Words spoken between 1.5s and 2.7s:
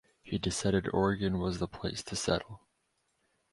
the place to settle.